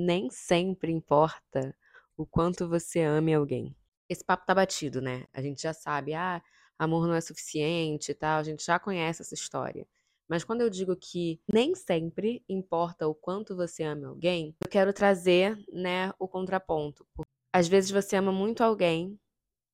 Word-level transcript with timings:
nem 0.00 0.30
sempre 0.30 0.90
importa 0.90 1.76
o 2.16 2.26
quanto 2.26 2.68
você 2.68 3.00
ame 3.00 3.34
alguém. 3.34 3.76
Esse 4.08 4.24
papo 4.24 4.44
tá 4.44 4.54
batido, 4.54 5.00
né? 5.00 5.26
A 5.32 5.40
gente 5.40 5.62
já 5.62 5.72
sabe, 5.72 6.14
ah, 6.14 6.42
amor 6.78 7.06
não 7.06 7.14
é 7.14 7.20
suficiente 7.20 8.10
e 8.10 8.14
tal, 8.14 8.40
a 8.40 8.42
gente 8.42 8.64
já 8.64 8.78
conhece 8.78 9.22
essa 9.22 9.34
história. 9.34 9.86
Mas 10.28 10.44
quando 10.44 10.60
eu 10.60 10.70
digo 10.70 10.96
que 10.96 11.40
nem 11.52 11.74
sempre 11.74 12.44
importa 12.48 13.06
o 13.06 13.14
quanto 13.14 13.56
você 13.56 13.82
ama 13.82 14.08
alguém, 14.08 14.54
eu 14.64 14.70
quero 14.70 14.92
trazer, 14.92 15.58
né, 15.72 16.12
o 16.18 16.28
contraponto. 16.28 17.06
Às 17.52 17.66
vezes 17.66 17.90
você 17.90 18.16
ama 18.16 18.30
muito 18.30 18.62
alguém, 18.62 19.18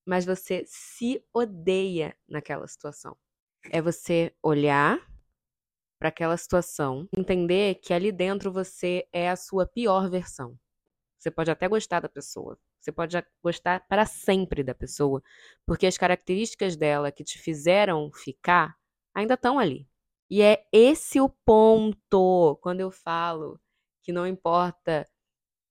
mas 0.06 0.24
você 0.24 0.64
se 0.66 1.22
odeia 1.32 2.16
naquela 2.28 2.66
situação. 2.66 3.16
É 3.70 3.82
você 3.82 4.32
olhar 4.42 4.98
para 5.98 6.08
aquela 6.08 6.36
situação, 6.36 7.08
entender 7.16 7.76
que 7.76 7.92
ali 7.92 8.12
dentro 8.12 8.52
você 8.52 9.06
é 9.12 9.30
a 9.30 9.36
sua 9.36 9.66
pior 9.66 10.10
versão. 10.10 10.58
Você 11.18 11.30
pode 11.30 11.50
até 11.50 11.66
gostar 11.66 12.00
da 12.00 12.08
pessoa, 12.08 12.58
você 12.78 12.92
pode 12.92 13.16
gostar 13.42 13.86
para 13.88 14.04
sempre 14.04 14.62
da 14.62 14.74
pessoa, 14.74 15.22
porque 15.64 15.86
as 15.86 15.96
características 15.98 16.76
dela 16.76 17.10
que 17.10 17.24
te 17.24 17.38
fizeram 17.38 18.10
ficar 18.12 18.76
ainda 19.14 19.34
estão 19.34 19.58
ali. 19.58 19.88
E 20.28 20.42
é 20.42 20.66
esse 20.72 21.20
o 21.20 21.28
ponto 21.28 22.58
quando 22.60 22.80
eu 22.80 22.90
falo 22.90 23.60
que 24.02 24.12
não 24.12 24.26
importa 24.26 25.08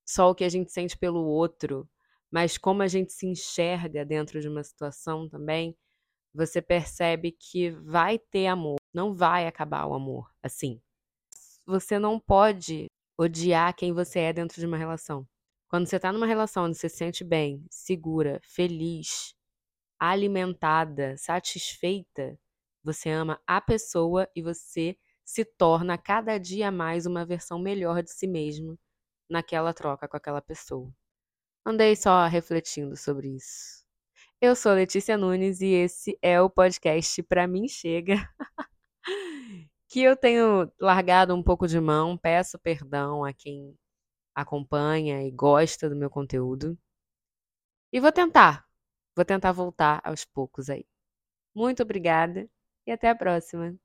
só 0.06 0.30
o 0.30 0.36
que 0.36 0.44
a 0.44 0.50
gente 0.50 0.72
sente 0.72 0.98
pelo 0.98 1.26
outro, 1.26 1.90
mas 2.32 2.58
como 2.58 2.82
a 2.82 2.88
gente 2.88 3.14
se 3.14 3.26
enxerga 3.26 4.04
dentro 4.04 4.42
de 4.42 4.48
uma 4.48 4.64
situação 4.64 5.30
também, 5.30 5.76
você 6.34 6.62
percebe 6.62 7.32
que 7.32 7.72
vai 7.72 8.20
ter 8.20 8.48
amor, 8.48 8.76
não 8.96 9.14
vai 9.14 9.46
acabar 9.46 9.86
o 9.86 9.94
amor 9.94 10.32
assim. 10.42 10.82
Você 11.66 12.00
não 12.00 12.18
pode 12.18 12.88
odiar 13.18 13.76
quem 13.76 13.92
você 13.92 14.20
é 14.20 14.34
dentro 14.34 14.60
de 14.60 14.66
uma 14.66 14.78
relação. 14.78 15.28
Quando 15.68 15.86
você 15.86 15.98
está 15.98 16.14
numa 16.14 16.26
relação 16.26 16.64
onde 16.64 16.78
você 16.78 16.88
se 16.88 16.98
sente 16.98 17.24
bem, 17.24 17.66
segura, 17.70 18.40
feliz, 18.42 19.36
alimentada, 20.00 21.18
satisfeita, 21.18 22.40
você 22.82 23.10
ama 23.10 23.42
a 23.46 23.60
pessoa 23.60 24.30
e 24.34 24.42
você 24.42 24.98
se 25.26 25.44
torna 25.44 25.98
cada 25.98 26.38
dia 26.38 26.72
mais 26.72 27.06
uma 27.06 27.26
versão 27.26 27.60
melhor 27.60 28.02
de 28.02 28.12
si 28.12 28.28
mesmo 28.28 28.80
naquela 29.30 29.74
troca 29.74 30.08
com 30.08 30.16
aquela 30.16 30.42
pessoa. 30.42 30.90
Andei 31.66 31.96
só 31.98 32.28
refletindo 32.28 32.96
sobre 32.96 33.36
isso. 33.36 33.84
Eu 34.40 34.56
sou 34.56 34.74
Letícia 34.74 35.18
Nunes 35.18 35.62
e 35.62 35.68
esse 35.68 36.18
é 36.22 36.40
o 36.40 36.50
podcast 36.50 37.22
Pra 37.24 37.48
Mim 37.48 37.68
Chega. 37.68 38.16
que 39.96 40.02
eu 40.04 40.18
tenho 40.18 40.70
largado 40.78 41.34
um 41.34 41.42
pouco 41.42 41.66
de 41.70 41.80
mão, 41.80 42.18
peço 42.18 42.60
perdão 42.60 43.24
a 43.24 43.32
quem 43.32 43.74
acompanha 44.36 45.24
e 45.24 45.32
gosta 45.32 45.90
do 45.90 45.96
meu 45.96 46.10
conteúdo. 46.10 46.78
E 47.92 48.00
vou 48.00 48.12
tentar, 48.12 48.66
vou 49.16 49.26
tentar 49.26 49.52
voltar 49.52 50.02
aos 50.04 50.24
poucos 50.26 50.70
aí. 50.70 50.86
Muito 51.56 51.84
obrigada 51.84 52.50
e 52.88 52.92
até 52.92 53.10
a 53.10 53.16
próxima. 53.16 53.76